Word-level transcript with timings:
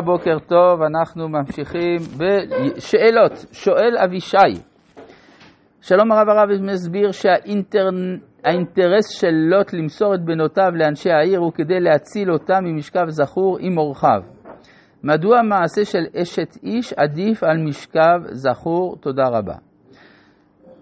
בוקר 0.00 0.38
טוב, 0.38 0.82
אנחנו 0.82 1.28
ממשיכים 1.28 1.96
בשאלות. 2.18 3.32
שואל 3.52 3.96
אבישי, 4.04 4.62
שלום 5.80 6.12
הרב 6.12 6.28
הרב 6.28 6.48
מסביר 6.62 7.10
שהאינטרס 7.12 9.08
של 9.20 9.32
לוט 9.32 9.72
למסור 9.72 10.14
את 10.14 10.24
בנותיו 10.24 10.70
לאנשי 10.74 11.10
העיר 11.10 11.38
הוא 11.38 11.52
כדי 11.52 11.80
להציל 11.80 12.32
אותם 12.32 12.64
ממשכב 12.64 13.08
זכור 13.08 13.58
עם 13.60 13.78
אורחיו. 13.78 14.22
מדוע 15.04 15.42
מעשה 15.42 15.84
של 15.84 16.04
אשת 16.22 16.56
איש 16.62 16.92
עדיף 16.92 17.42
על 17.42 17.56
משכב 17.64 18.20
זכור? 18.30 18.96
תודה 19.00 19.28
רבה. 19.28 19.54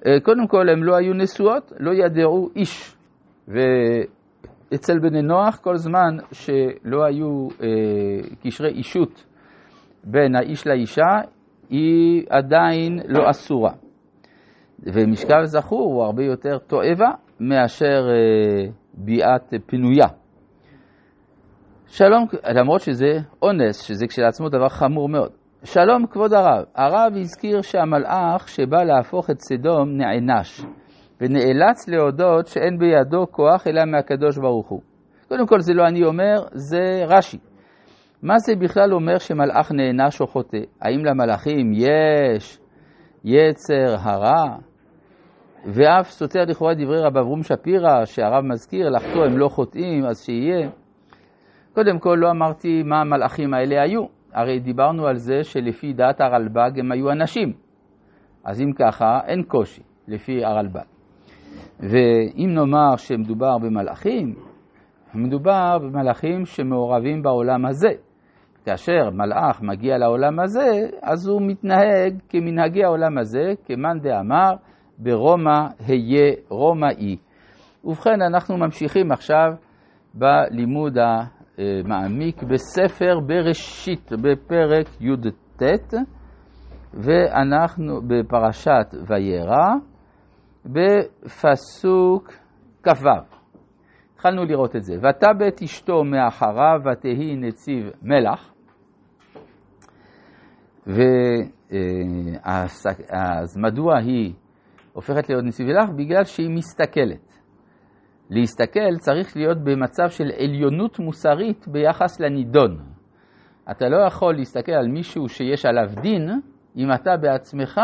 אה, 0.06 0.20
קודם 0.20 0.46
כל, 0.48 0.68
הם 0.68 0.84
לא 0.84 0.96
היו 0.96 1.14
נשואות, 1.14 1.72
לא 1.80 1.92
ידעו 1.94 2.48
איש. 2.56 2.96
ואצל 4.72 4.98
בני 4.98 5.22
נוח, 5.22 5.56
כל 5.56 5.76
זמן 5.76 6.16
שלא 6.32 7.04
היו 7.04 7.48
אה, 7.62 7.68
קשרי 8.42 8.68
אישות 8.68 9.24
בין 10.04 10.36
האיש 10.36 10.66
לאישה, 10.66 11.20
היא 11.70 12.26
עדיין 12.30 13.00
לא 13.08 13.30
אסורה. 13.30 13.72
ומשכב 14.82 15.44
זכור 15.44 15.94
הוא 15.94 16.04
הרבה 16.04 16.24
יותר 16.24 16.58
תועבה 16.58 17.10
מאשר 17.40 18.08
אה, 18.08 18.71
ביאת 18.94 19.54
פנויה. 19.66 20.07
שלום, 21.86 22.26
למרות 22.54 22.80
שזה 22.80 23.18
אונס, 23.43 23.82
שזה 23.82 24.07
כשלעצמו 24.07 24.48
דבר 24.48 24.68
חמור 24.68 25.08
מאוד. 25.08 25.30
שלום 25.64 26.07
כבוד 26.07 26.32
הרב, 26.32 26.64
הרב 26.74 27.12
הזכיר 27.16 27.62
שהמלאך 27.62 28.48
שבא 28.48 28.82
להפוך 28.82 29.30
את 29.30 29.40
סדום 29.40 29.96
נענש, 29.96 30.60
ונאלץ 31.20 31.88
להודות 31.88 32.47
שאין 32.47 32.78
בידו 32.78 33.27
כוח 33.30 33.66
אלא 33.66 33.84
מהקדוש 33.84 34.38
ברוך 34.38 34.69
הוא. 34.69 34.80
קודם 35.28 35.47
כל 35.47 35.61
זה 35.61 35.74
לא 35.74 35.86
אני 35.86 36.05
אומר, 36.05 36.34
זה 36.52 37.05
רש"י. 37.06 37.38
מה 38.22 38.38
זה 38.38 38.56
בכלל 38.56 38.94
אומר 38.94 39.19
שמלאך 39.19 39.72
נענש 39.72 40.20
או 40.20 40.27
חוטא? 40.27 40.58
האם 40.83 41.05
למלאכים 41.05 41.72
יש 41.74 42.58
יצר 43.24 43.96
הרע? 43.98 44.56
ואף 45.66 46.10
סותר 46.10 46.44
לכאורה 46.44 46.74
דברי 46.74 47.00
רב 47.00 47.16
אברום 47.16 47.42
שפירא, 47.42 48.04
שהרב 48.04 48.44
מזכיר, 48.44 48.88
לחטוא 48.88 49.24
הם 49.26 49.38
לא 49.38 49.48
חוטאים, 49.48 50.04
אז 50.04 50.24
שיהיה. 50.24 50.69
קודם 51.74 51.98
כל, 51.98 52.16
לא 52.20 52.30
אמרתי 52.30 52.82
מה 52.82 53.00
המלאכים 53.00 53.54
האלה 53.54 53.82
היו. 53.82 54.04
הרי 54.32 54.60
דיברנו 54.60 55.06
על 55.06 55.16
זה 55.16 55.44
שלפי 55.44 55.92
דעת 55.92 56.20
הרלב"ג 56.20 56.78
הם 56.80 56.92
היו 56.92 57.10
אנשים. 57.10 57.52
אז 58.44 58.60
אם 58.60 58.72
ככה, 58.72 59.20
אין 59.26 59.42
קושי, 59.42 59.82
לפי 60.08 60.44
הרלב"ג. 60.44 60.95
ואם 61.80 62.55
נאמר 62.55 62.96
שמדובר 62.96 63.58
במלאכים, 63.58 64.34
מדובר 65.14 65.78
במלאכים 65.78 66.44
שמעורבים 66.44 67.22
בעולם 67.22 67.66
הזה. 67.66 67.88
כאשר 68.64 69.10
מלאך 69.12 69.62
מגיע 69.62 69.98
לעולם 69.98 70.41
הזה, 70.41 70.88
אז 71.02 71.28
הוא 71.28 71.42
מתנהג 71.42 72.19
כמנהגי 72.28 72.84
העולם 72.84 73.19
הזה, 73.19 73.52
כמאן 73.64 73.98
דאמר, 73.98 74.52
ברומא 74.98 75.66
היה 75.86 76.32
רומאי. 76.48 77.16
ובכן, 77.84 78.22
אנחנו 78.22 78.56
ממשיכים 78.56 79.12
עכשיו 79.12 79.52
בלימוד 80.14 80.98
המעמיק 81.58 82.42
בספר 82.42 83.20
בראשית, 83.27 84.12
בפרק 84.12 84.86
י"ט, 85.00 85.94
ואנחנו 86.94 88.00
בפרשת 88.08 88.94
וירא, 89.08 89.74
בפסוק 90.67 92.33
כ"ו. 92.83 93.09
התחלנו 94.14 94.45
לראות 94.45 94.77
את 94.77 94.83
זה. 94.83 94.95
ותבט 94.95 95.62
אשתו 95.62 96.05
מאחריו 96.05 96.81
ותהי 96.92 97.36
נציב 97.36 97.91
מלח. 98.03 98.53
ואז 102.27 103.56
מדוע 103.56 103.98
היא 103.98 104.33
הופכת 104.92 105.28
להיות 105.28 105.44
נציב 105.44 105.67
מלח? 105.67 105.91
בגלל 105.97 106.25
שהיא 106.25 106.50
מסתכלת. 106.50 107.37
להסתכל 108.31 108.97
צריך 108.99 109.37
להיות 109.37 109.59
במצב 109.65 110.09
של 110.09 110.31
עליונות 110.38 110.99
מוסרית 110.99 111.69
ביחס 111.69 112.21
לנידון. 112.21 112.78
אתה 113.71 113.88
לא 113.88 114.06
יכול 114.06 114.34
להסתכל 114.34 114.72
על 114.72 114.88
מישהו 114.88 115.28
שיש 115.28 115.66
עליו 115.66 116.03
דין, 116.03 116.31
אם 116.76 116.93
אתה 116.94 117.16
בעצמך 117.16 117.81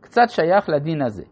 קצת 0.00 0.28
שייך 0.28 0.68
לדין 0.68 1.02
הזה. 1.02 1.24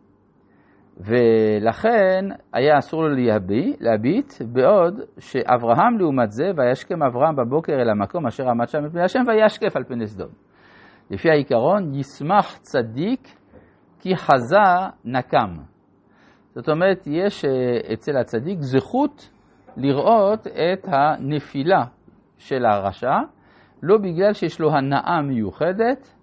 ולכן 1.00 2.24
היה 2.52 2.78
אסור 2.78 3.02
לו 3.02 3.08
להביט, 3.08 3.76
להביט, 3.80 4.32
בעוד 4.52 5.00
שאברהם 5.18 5.98
לעומת 5.98 6.30
זה, 6.30 6.50
וישכם 6.56 7.02
אברהם 7.02 7.36
בבוקר 7.36 7.72
אל 7.72 7.90
המקום 7.90 8.26
אשר 8.26 8.48
עמד 8.48 8.68
שם 8.68 8.84
מפני 8.84 9.02
השם, 9.02 9.20
וישקף 9.26 9.76
על 9.76 9.84
פני 9.84 10.06
סדום. 10.06 10.28
לפי 11.10 11.30
העיקרון, 11.30 11.94
ישמח 11.94 12.58
צדיק 12.58 13.28
כי 14.00 14.16
חזה 14.16 14.88
נקם. 15.04 15.56
זאת 16.54 16.68
אומרת, 16.68 17.06
יש 17.06 17.44
אה, 17.44 17.92
אצל 17.92 18.16
הצדיק 18.16 18.58
זכות 18.60 19.30
לראות 19.76 20.46
את 20.46 20.88
הנפילה 20.88 21.84
של 22.38 22.64
הרשע, 22.66 23.16
לא 23.82 23.98
בגלל 23.98 24.32
שיש 24.32 24.60
לו 24.60 24.70
הנאה 24.72 25.22
מיוחדת, 25.22 26.14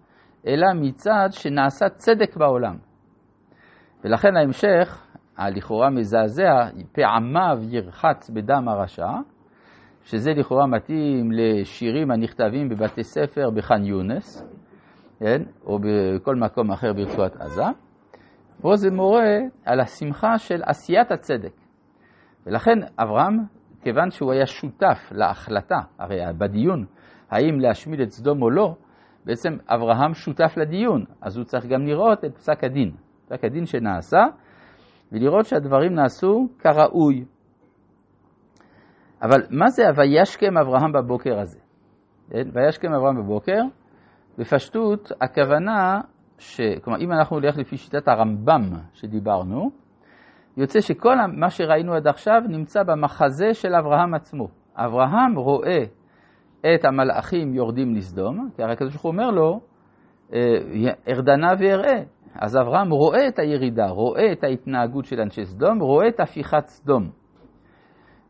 אלא 0.48 0.68
מצד 0.76 1.28
שנעשה 1.32 1.90
צדק 1.90 2.38
בעולם. 2.38 2.78
ולכן 4.06 4.38
ההמשך, 4.38 5.08
הלכאורה 5.38 5.90
מזעזע, 5.90 6.70
פעמיו 6.92 7.58
ירחץ 7.70 8.30
בדם 8.30 8.68
הרשע, 8.68 9.12
שזה 10.04 10.32
לכאורה 10.34 10.68
מתאים 10.68 11.32
לשירים 11.32 12.12
הנכתבים 12.12 12.70
בבתי 12.70 13.04
ספר 13.04 13.50
בח'אן 13.50 13.86
יונס, 13.86 14.44
כן? 15.20 15.42
או 15.66 15.80
בכל 15.80 16.36
מקום 16.36 16.72
אחר 16.72 16.94
ברצועת 16.94 17.36
עזה. 17.36 17.64
פה 18.62 18.76
זה 18.76 18.92
מורה 18.92 19.38
על 19.66 19.80
השמחה 19.80 20.38
של 20.38 20.62
עשיית 20.66 21.12
הצדק. 21.12 21.54
ולכן 22.46 22.80
אברהם, 23.00 23.38
כיוון 23.82 24.12
שהוא 24.12 24.32
היה 24.32 24.46
שותף 24.46 25.12
להחלטה, 25.12 25.80
הרי 26.00 26.20
בדיון, 26.38 26.86
האם 27.32 27.60
להשמיד 27.60 28.00
את 28.00 28.10
סדום 28.10 28.42
או 28.42 28.50
לא, 28.50 28.76
בעצם 29.26 29.58
אברהם 29.68 30.14
שותף 30.14 30.58
לדיון, 30.58 31.06
אז 31.22 31.38
הוא 31.38 31.46
צריך 31.46 31.66
גם 31.66 31.86
לראות 31.86 32.26
את 32.26 32.36
פסק 32.36 32.64
הדין, 32.64 32.92
פסק 33.26 33.44
הדין 33.44 33.66
שנעשה, 33.66 34.24
ולראות 35.12 35.46
שהדברים 35.46 35.94
נעשו 35.94 36.48
כראוי. 36.60 37.26
אבל 39.22 39.42
מה 39.50 39.70
זה 39.70 39.84
וישכם 39.96 40.58
אברהם 40.58 40.92
בבוקר 40.92 41.40
הזה? 41.40 41.60
כן? 42.30 42.50
וישכם 42.54 42.94
אברהם 42.94 43.18
בבוקר, 43.18 43.62
בפשטות 44.38 45.12
הכוונה 45.22 46.02
ש... 46.38 46.62
כלומר, 46.84 47.00
אם 47.00 47.12
אנחנו 47.12 47.40
נלך 47.40 47.58
לפי 47.58 47.78
שיטת 47.78 48.08
הרמב"ם 48.08 48.62
שדיברנו, 48.94 49.70
יוצא 50.58 50.82
שכל 50.82 51.16
מה 51.34 51.50
שראינו 51.50 51.94
עד 51.94 52.08
עכשיו 52.08 52.42
נמצא 52.50 52.84
במחזה 52.84 53.54
של 53.54 53.76
אברהם 53.76 54.14
עצמו. 54.14 54.48
אברהם 54.76 55.36
רואה 55.36 55.84
את 56.76 56.86
המלאכים 56.86 57.54
יורדים 57.54 57.96
לסדום, 57.96 58.50
כי 58.56 58.64
הרי 58.64 58.74
הקדוש 58.74 58.92
ברוך 58.92 59.04
הוא 59.04 59.12
אומר 59.12 59.32
לו, 59.32 59.60
אה, 60.34 60.40
ארדנה 61.08 61.48
ואראה. 61.60 62.04
אז 62.42 62.58
אברהם 62.58 62.90
רואה 62.90 63.28
את 63.28 63.40
הירידה, 63.40 63.88
רואה 63.88 64.32
את 64.32 64.44
ההתנהגות 64.44 65.06
של 65.06 65.20
אנשי 65.20 65.46
סדום, 65.46 65.80
רואה 65.80 66.08
את 66.08 66.20
הפיכת 66.20 66.66
סדום. 66.66 67.10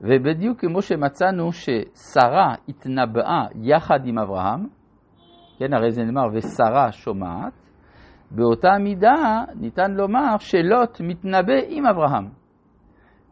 ובדיוק 0.02 0.62
כמו 0.62 0.82
שמצאנו 0.82 1.52
ששרה 1.52 2.56
התנבאה 2.70 3.46
יחד 3.62 4.00
עם 4.06 4.20
אברהם, 4.20 4.68
כן, 5.60 5.74
הרי 5.74 5.92
זה 5.92 6.04
נאמר, 6.04 6.28
ושרה 6.34 6.92
שומעת, 6.92 7.54
באותה 8.32 8.78
מידה 8.80 9.44
ניתן 9.56 9.92
לומר 9.92 10.38
שלוט 10.40 11.02
מתנבא 11.02 11.54
עם 11.68 11.86
אברהם. 11.88 12.30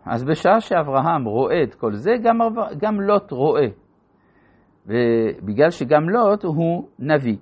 אז 0.05 0.23
בשעה 0.23 0.61
שאברהם 0.61 1.25
רואה 1.25 1.63
את 1.63 1.75
כל 1.75 1.93
זה, 1.93 2.11
גם, 2.23 2.37
גם 2.77 3.01
לוט 3.01 3.31
רואה. 3.31 3.67
ובגלל 4.85 5.69
שגם 5.69 6.09
לוט 6.09 6.43
הוא 6.43 6.87
נביא. 6.99 7.37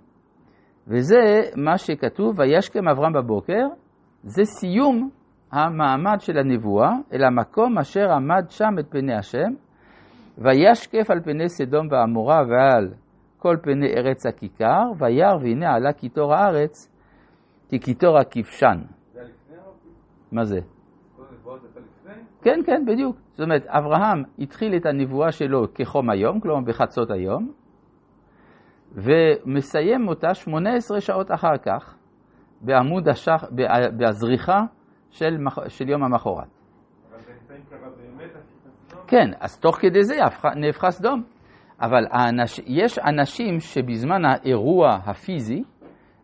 וזה 0.88 1.42
מה 1.56 1.78
שכתוב, 1.78 2.40
וישכם 2.40 2.88
אברהם 2.88 3.14
בבוקר, 3.14 3.68
זה 4.24 4.44
סיום 4.46 5.10
המעמד 5.52 6.20
של 6.20 6.38
הנבואה, 6.38 6.92
אל 7.14 7.24
המקום 7.24 7.78
אשר 7.78 8.12
עמד 8.12 8.46
שם 8.50 8.80
את 8.80 8.86
פני 8.90 9.16
השם, 9.16 9.54
וישקף 10.38 11.12
על 11.12 11.22
פני 11.24 11.50
סדום 11.50 11.88
ועמורה 11.92 12.42
ועל 12.50 12.94
כל 13.38 13.58
פני 13.62 13.88
ארץ 13.88 14.26
הכיכר, 14.26 14.84
וירא 15.00 15.36
והנה 15.42 15.74
עלה 15.74 15.94
קיטור 15.94 16.34
הארץ, 16.34 16.92
כי 17.70 17.80
קיטור 17.80 18.18
הכבשן. 18.18 18.78
זה 19.14 19.22
לפני? 19.22 19.58
מה 20.32 20.44
זה? 20.44 20.60
כן, 22.42 22.60
כן, 22.66 22.86
בדיוק. 22.86 23.16
זאת 23.32 23.40
אומרת, 23.40 23.66
אברהם 23.68 24.24
התחיל 24.40 24.76
את 24.76 24.86
הנבואה 24.86 25.32
שלו 25.32 25.74
כחום 25.74 26.10
היום, 26.10 26.40
כלומר 26.40 26.62
בחצות 26.62 27.12
היום, 27.12 27.52
ומסיים 28.96 30.08
אותה 30.08 30.34
18 30.34 31.02
שעות 31.02 31.32
אחר 31.32 31.58
כך, 31.66 31.96
בעמוד 32.62 33.10
השח... 33.10 33.44
בזריחה 33.98 34.60
של, 35.10 35.38
מח... 35.38 35.68
של 35.68 35.90
יום 35.90 36.04
המחרת. 36.04 36.48
כן, 39.08 39.32
אז 39.40 39.60
תוך 39.60 39.76
כדי 39.76 40.04
זה 40.04 40.16
נהפכה 40.56 40.92
סדום. 40.92 41.24
אבל 41.82 42.08
האנש, 42.12 42.60
יש 42.66 43.00
אנשים 43.00 43.60
שבזמן 43.60 44.26
האירוע 44.26 44.90
הפיזי, 45.06 45.64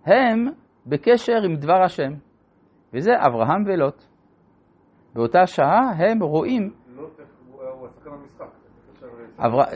הם 0.05 0.47
בקשר 0.85 1.41
עם 1.45 1.55
דבר 1.55 1.83
השם, 1.83 2.11
וזה 2.93 3.11
אברהם 3.27 3.63
ולוט. 3.65 4.03
באותה 5.13 5.45
שעה 5.45 5.91
הם 5.97 6.23
רואים... 6.23 6.73
לוט, 6.95 7.19
הוא 7.49 7.87
השחקן 7.87 8.09
במשחק. 8.09 8.45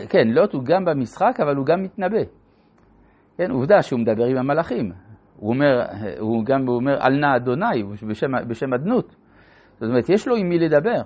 כן, 0.10 0.28
לוט 0.28 0.54
הוא 0.54 0.64
גם 0.64 0.86
במשחק, 0.86 1.40
אבל 1.40 1.56
הוא 1.56 1.66
גם 1.66 1.84
מתנבא. 1.84 2.41
כן, 3.38 3.52
עובדה 3.52 3.82
שהוא 3.82 4.00
מדבר 4.00 4.26
עם 4.26 4.38
המלאכים. 4.38 4.92
הוא 5.38 5.54
אומר, 5.54 5.86
הוא 6.20 6.46
גם 6.46 6.68
הוא 6.68 6.76
אומר, 6.76 6.98
אל 7.02 7.20
נא 7.20 7.36
אדוני, 7.36 7.84
בשם, 8.10 8.32
בשם 8.48 8.74
אדנות. 8.74 9.16
זאת 9.74 9.90
אומרת, 9.90 10.10
יש 10.10 10.28
לו 10.28 10.36
עם 10.36 10.50
מי 10.50 10.60
לדבר. 10.60 11.02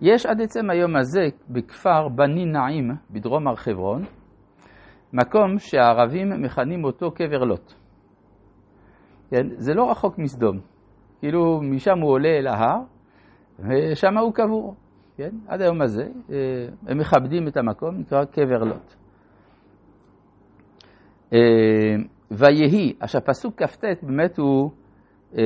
יש 0.00 0.26
עד 0.26 0.40
עצם 0.40 0.70
היום 0.70 0.96
הזה 0.96 1.26
בכפר 1.48 2.08
בני 2.08 2.44
נעים 2.44 2.90
בדרום 3.10 3.48
הר 3.48 3.56
חברון, 3.56 4.02
מקום 5.12 5.58
שהערבים 5.58 6.42
מכנים 6.42 6.84
אותו 6.84 7.10
קבר 7.10 7.44
לוט. 7.44 7.72
כן? 9.30 9.46
זה 9.56 9.74
לא 9.74 9.90
רחוק 9.90 10.18
מסדום. 10.18 10.58
כאילו 11.20 11.60
משם 11.62 11.98
הוא 11.98 12.10
עולה 12.10 12.28
אל 12.28 12.46
ההר 12.46 12.80
ושם 13.58 14.18
הוא 14.18 14.34
קבור. 14.34 14.74
כן? 15.16 15.30
עד 15.48 15.60
היום 15.60 15.82
הזה 15.82 16.04
אה, 16.30 16.36
הם 16.86 16.98
מכבדים 16.98 17.48
את 17.48 17.56
המקום, 17.56 17.96
נקרא 17.98 18.24
קבר 18.24 18.64
לוט. 18.64 18.97
אה, 21.32 21.38
ויהי, 22.30 22.92
עכשיו 23.00 23.20
פסוק 23.24 23.62
כ"ט 23.62 23.84
באמת 24.02 24.38
הוא 24.38 24.70
אה, 25.38 25.42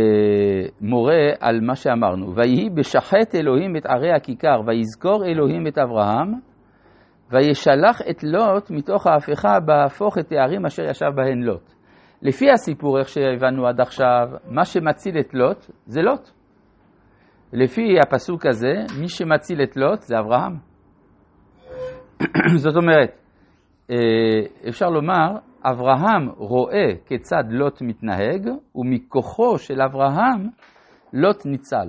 מורה 0.81 1.25
על 1.40 1.61
מה 1.61 1.76
שאמרנו. 1.76 2.34
ויהי 2.37 2.70
בשחט 2.70 3.34
אלוהים 3.34 3.76
את 3.76 3.87
ערי 3.87 4.12
הכיכר, 4.12 4.61
ויזכור 4.67 5.25
אלוהים 5.25 5.67
את 5.67 5.79
אברהם, 5.79 6.32
וישלח 7.31 8.02
את 8.11 8.25
לוט 8.25 8.70
מתוך 8.70 9.06
ההפיכה 9.06 9.61
בהפוך 9.61 10.19
את 10.19 10.32
הערים 10.32 10.67
אשר 10.67 10.82
ישב 10.84 11.11
בהן 11.17 11.43
לוט. 11.43 11.73
לפי 12.23 12.50
הסיפור, 12.50 12.99
איך 12.99 13.08
שהבנו 13.08 13.67
עד 13.67 13.81
עכשיו, 13.81 14.28
מה 14.49 14.64
שמציל 14.64 15.19
את 15.19 15.35
לוט 15.35 15.70
זה 15.87 16.02
לוט. 16.02 16.31
לפי 17.52 17.99
הפסוק 18.06 18.46
הזה, 18.46 18.73
מי 19.00 19.08
שמציל 19.08 19.62
את 19.62 19.76
לוט 19.76 20.00
זה 20.00 20.19
אברהם. 20.19 20.56
זאת 22.64 22.76
אומרת, 22.76 23.19
אה, 23.90 24.69
אפשר 24.69 24.87
לומר, 24.87 25.37
אברהם 25.64 26.29
רואה 26.37 26.88
כיצד 27.06 27.44
לוט 27.50 27.82
מתנהג, 27.82 28.49
ומכוחו 28.75 29.59
של 29.59 29.82
אברהם 29.82 30.49
לוט 31.12 31.47
ניצל. 31.47 31.88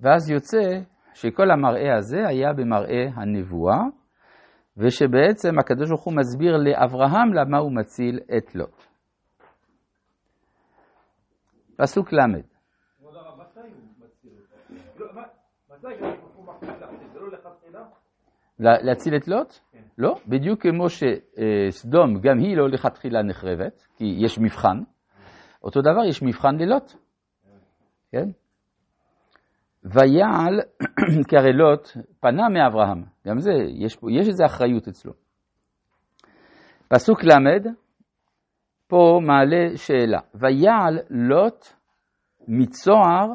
ואז 0.00 0.30
יוצא 0.30 0.80
שכל 1.14 1.50
המראה 1.50 1.96
הזה 1.96 2.28
היה 2.28 2.52
במראה 2.52 3.04
הנבואה, 3.14 3.78
ושבעצם 4.76 5.58
הקדוש 5.58 5.88
ברוך 5.88 6.04
הוא 6.04 6.14
מסביר 6.16 6.56
לאברהם 6.56 7.32
למה 7.34 7.58
הוא 7.58 7.72
מציל 7.76 8.20
את 8.36 8.54
לוט. 8.54 8.82
פסוק 11.76 12.12
ל' 12.12 12.18
כבוד 12.98 13.14
הרב, 13.16 13.40
מתי 13.40 13.60
הוא 13.60 14.06
מציל 14.06 14.32
אותו? 14.40 15.04
לא, 15.04 15.14
מה- 15.14 15.22
מתי 15.70 15.86
הוא 16.34 16.44
מחליט 16.46 16.70
להציל? 16.80 17.08
זה 17.12 17.20
לא 17.20 17.28
לכתחילה? 17.32 17.84
להציל 18.58 19.16
את 19.16 19.28
לוט? 19.28 19.52
כן. 19.72 19.78
לא, 19.98 20.14
בדיוק 20.28 20.62
כמו 20.62 20.86
שסדום, 20.88 22.20
גם 22.20 22.38
היא 22.38 22.56
לא 22.56 22.68
לכתחילה 22.68 23.22
נחרבת, 23.22 23.86
כי 23.96 24.04
יש 24.18 24.38
מבחן. 24.38 24.78
אותו 25.62 25.80
דבר, 25.80 26.04
יש 26.08 26.22
מבחן 26.22 26.56
ללוט. 26.56 26.92
כן? 28.12 28.28
ויעל, 29.84 30.60
כי 31.28 31.36
הרי 31.36 31.52
לוט 31.52 31.88
פנה 32.20 32.48
מאברהם, 32.48 33.04
גם 33.26 33.38
זה, 33.38 33.52
יש, 33.68 33.96
פה, 33.96 34.12
יש 34.12 34.28
איזו 34.28 34.44
אחריות 34.44 34.88
אצלו. 34.88 35.12
פסוק 36.88 37.24
ל', 37.24 37.68
פה 38.88 39.20
מעלה 39.22 39.76
שאלה, 39.76 40.20
ויעל 40.34 40.98
לוט 41.10 41.66
מצוהר 42.48 43.26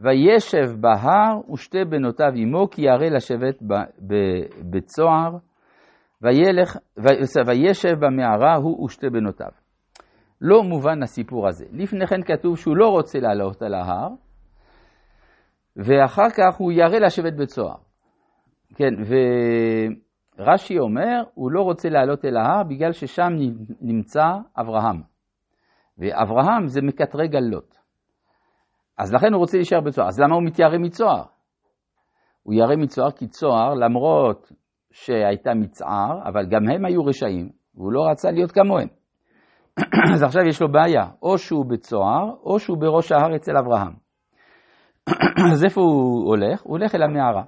וישב 0.00 0.80
בהר 0.80 1.52
ושתי 1.52 1.84
בנותיו 1.84 2.32
עמו 2.34 2.70
כי 2.70 2.82
ירא 2.82 3.08
לשבת 3.16 3.62
בצוהר 4.70 5.36
וילך, 6.22 6.76
וישב 7.46 7.94
במערה 8.00 8.54
הוא 8.54 8.84
ושתי 8.84 9.10
בנותיו. 9.10 9.50
לא 10.40 10.62
מובן 10.62 11.02
הסיפור 11.02 11.48
הזה. 11.48 11.64
לפני 11.72 12.06
כן 12.06 12.22
כתוב 12.22 12.56
שהוא 12.56 12.76
לא 12.76 12.88
רוצה 12.88 13.18
לעלות 13.18 13.62
על 13.62 13.74
ההר, 13.74 14.08
ואחר 15.76 16.30
כך 16.30 16.56
הוא 16.58 16.72
ירא 16.72 16.98
לשבת 16.98 17.32
בצוהר. 17.32 17.76
כן, 18.74 18.94
ורש"י 20.38 20.78
אומר, 20.78 21.22
הוא 21.34 21.50
לא 21.50 21.62
רוצה 21.62 21.88
לעלות 21.88 22.24
אל 22.24 22.36
ההר 22.36 22.62
בגלל 22.62 22.92
ששם 22.92 23.32
נמצא 23.80 24.26
אברהם. 24.60 25.02
ואברהם 25.98 26.66
זה 26.66 26.80
מקטרג 26.82 27.36
על 27.36 27.44
לוט. 27.44 27.79
אז 29.00 29.14
לכן 29.14 29.32
הוא 29.32 29.40
רוצה 29.40 29.56
להישאר 29.56 29.80
בצוהר. 29.80 30.08
אז 30.08 30.20
למה 30.20 30.34
הוא 30.34 30.42
מתיירא 30.44 30.78
מצוהר? 30.78 31.22
הוא 32.42 32.54
ירא 32.54 32.76
מצוהר 32.76 33.10
כי 33.10 33.26
צוהר, 33.26 33.74
למרות 33.74 34.52
שהייתה 34.92 35.54
מצער, 35.54 36.28
אבל 36.28 36.46
גם 36.46 36.68
הם 36.68 36.84
היו 36.84 37.04
רשעים, 37.04 37.48
והוא 37.74 37.92
לא 37.92 38.00
רצה 38.10 38.30
להיות 38.30 38.52
כמוהם. 38.52 38.88
אז 40.14 40.22
עכשיו 40.22 40.42
יש 40.48 40.62
לו 40.62 40.72
בעיה, 40.72 41.04
או 41.22 41.38
שהוא 41.38 41.66
בצוהר, 41.70 42.34
או 42.44 42.58
שהוא 42.58 42.78
בראש 42.80 43.12
ההר 43.12 43.36
אצל 43.36 43.56
אברהם. 43.56 43.92
אז 45.52 45.64
איפה 45.64 45.80
הוא 45.80 46.28
הולך? 46.28 46.62
הוא 46.62 46.78
הולך 46.78 46.94
אל 46.94 47.02
המערה. 47.02 47.44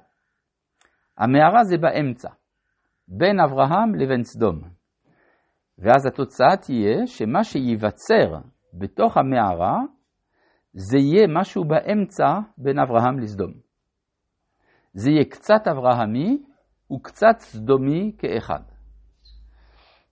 המערה 1.17 1.63
זה 1.63 1.77
באמצע, 1.77 2.29
בין 3.07 3.39
אברהם 3.39 3.95
לבין 3.95 4.23
סדום. 4.23 4.61
ואז 5.79 6.05
התוצאה 6.05 6.57
תהיה 6.57 7.07
שמה 7.07 7.43
שייווצר 7.43 8.37
בתוך 8.73 9.17
המערה, 9.17 9.77
זה 10.73 10.97
יהיה 10.97 11.27
משהו 11.27 11.63
באמצע 11.63 12.39
בין 12.57 12.79
אברהם 12.79 13.19
לסדום. 13.19 13.51
זה 14.93 15.11
יהיה 15.11 15.25
קצת 15.25 15.67
אברהמי 15.71 16.37
וקצת 16.91 17.39
סדומי 17.39 18.11
כאחד. 18.17 18.59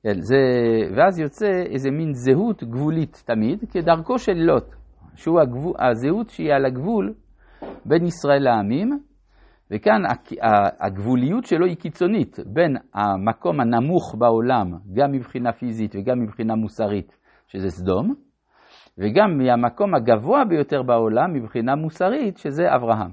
כן, 0.04 0.22
זה, 0.22 0.36
ואז 0.98 1.19
יוצא 1.19 1.50
איזה 1.74 1.92
מין 1.92 2.13
זהות 2.13 2.63
גבולית 2.63 3.24
תמיד, 3.25 3.60
כדרכו 3.72 4.19
של 4.19 4.34
לוט, 4.34 4.75
שהוא 5.16 5.42
הגבול, 5.42 5.74
הזהות 5.80 6.30
שהיא 6.30 6.54
על 6.54 6.66
הגבול 6.66 7.13
בין 7.86 8.06
ישראל 8.06 8.44
לעמים, 8.44 9.00
וכאן 9.72 10.02
הגבוליות 10.80 11.46
שלו 11.46 11.66
היא 11.66 11.75
קיצונית 11.75 12.38
בין 12.46 12.75
המקום 12.94 13.60
הנמוך 13.60 14.16
בעולם, 14.18 14.72
גם 14.94 15.12
מבחינה 15.12 15.52
פיזית 15.52 15.96
וגם 15.96 16.19
מבחינה 16.19 16.56
מוסרית, 16.56 17.18
שזה 17.48 17.70
סדום, 17.70 18.15
וגם 18.98 19.38
מהמקום 19.38 19.95
הגבוה 19.95 20.45
ביותר 20.45 20.83
בעולם 20.83 21.33
מבחינה 21.33 21.75
מוסרית, 21.75 22.38
שזה 22.38 22.63
אברהם. 22.75 23.12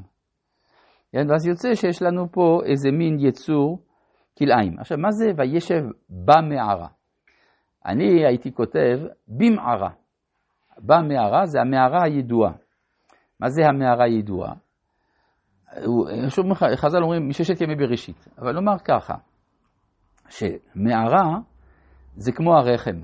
כן? 1.13 1.31
ואז 1.31 1.47
יוצא 1.47 1.75
שיש 1.75 2.03
לנו 2.03 2.33
פה 2.33 2.61
איזה 2.65 2.91
מין 2.91 3.17
יצור 3.21 3.79
כלאיים. 4.39 4.79
עכשיו, 4.79 4.99
מה 4.99 5.11
זה 5.11 5.27
וישב 5.37 5.85
במערה? 6.09 6.89
אני 7.87 8.27
הייתי 8.27 8.53
כותב 8.53 8.99
במערה. 9.29 9.91
במערה 10.79 11.47
זה 11.47 11.61
המערה 11.61 12.05
הידועה. 12.05 12.53
מה 13.41 13.49
זה 13.49 13.63
המערה 13.67 14.05
הידועה? 14.05 14.55
שוב 16.29 16.55
חז"ל 16.55 17.03
אומרים 17.03 17.29
מששת 17.29 17.61
ימי 17.61 17.77
בראשית, 17.77 18.29
אבל 18.39 18.53
נאמר 18.53 18.79
ככה, 18.79 19.15
שמערה 20.29 21.39
זה 22.17 22.33
כמו 22.33 22.55
הרחם. 22.55 23.01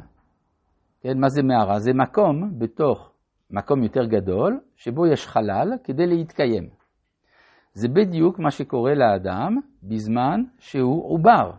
כן, 1.04 1.18
מה 1.18 1.28
זה 1.28 1.42
מערה? 1.42 1.78
זה 1.78 1.92
מקום 1.94 2.58
בתוך 2.58 3.12
מקום 3.50 3.82
יותר 3.82 4.04
גדול, 4.04 4.60
שבו 4.76 5.06
יש 5.06 5.26
חלל 5.26 5.72
כדי 5.84 6.06
להתקיים. 6.06 6.68
זה 7.72 7.88
בדיוק 7.88 8.38
מה 8.38 8.50
שקורה 8.50 8.94
לאדם 8.94 9.56
בזמן 9.82 10.42
שהוא 10.58 11.14
עובר. 11.14 11.50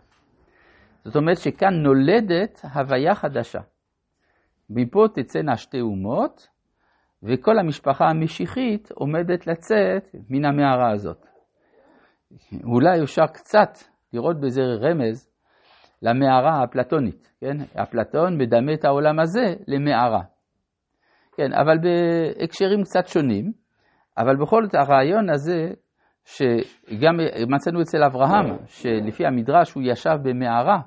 זאת 1.04 1.16
אומרת 1.16 1.38
שכאן 1.38 1.74
נולדת 1.74 2.60
הוויה 2.74 3.14
חדשה. 3.14 3.60
מפה 4.70 5.06
תצאנה 5.14 5.56
שתי 5.56 5.80
אומות, 5.80 6.48
וכל 7.22 7.58
המשפחה 7.58 8.04
המשיחית 8.04 8.90
עומדת 8.90 9.46
לצאת 9.46 10.14
מן 10.30 10.44
המערה 10.44 10.92
הזאת. 10.92 11.26
אולי 12.64 13.02
אפשר 13.02 13.26
קצת 13.26 13.78
לראות 14.12 14.40
בזה 14.40 14.62
רמז 14.62 15.35
למערה 16.06 16.60
האפלטונית, 16.60 17.32
כן? 17.40 17.56
אפלטון 17.82 18.38
מדמה 18.38 18.72
את 18.74 18.84
העולם 18.84 19.20
הזה 19.20 19.54
למערה. 19.68 20.22
כן, 21.36 21.52
אבל 21.52 21.78
בהקשרים 21.78 22.82
קצת 22.82 23.06
שונים, 23.06 23.52
אבל 24.18 24.36
בכל 24.36 24.64
זאת 24.64 24.74
הרעיון 24.74 25.30
הזה, 25.30 25.70
שגם 26.24 27.16
מצאנו 27.48 27.82
אצל 27.82 28.04
אברהם, 28.04 28.56
שלפי 28.66 29.26
המדרש 29.26 29.72
הוא 29.72 29.82
ישב 29.86 30.16
במערה, 30.22 30.78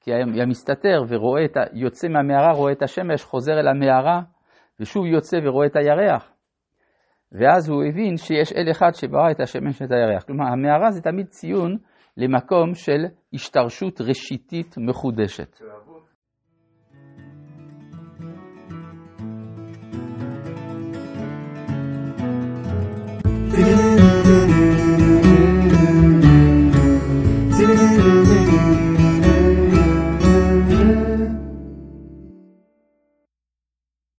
כי 0.00 0.12
היה 0.14 0.46
מסתתר 0.46 1.02
ורואה 1.08 1.44
את 1.44 1.56
ה... 1.56 1.60
יוצא 1.72 2.08
מהמערה, 2.08 2.52
רואה 2.52 2.72
את 2.72 2.82
השמש, 2.82 3.24
חוזר 3.24 3.52
אל 3.52 3.68
המערה, 3.68 4.20
ושוב 4.80 5.06
יוצא 5.06 5.36
ורואה 5.44 5.66
את 5.66 5.76
הירח. 5.76 6.32
ואז 7.32 7.68
הוא 7.70 7.84
הבין 7.84 8.16
שיש 8.16 8.52
אל 8.52 8.70
אחד 8.70 8.90
שברא 8.94 9.30
את 9.30 9.40
השמש 9.40 9.82
ואת 9.82 9.90
הירח. 9.90 10.22
כלומר, 10.22 10.44
המערה 10.44 10.90
זה 10.90 11.02
תמיד 11.02 11.26
ציון 11.26 11.76
למקום 12.20 12.74
של 12.74 13.04
השתרשות 13.34 14.00
ראשיתית 14.00 14.74
מחודשת. 14.78 15.60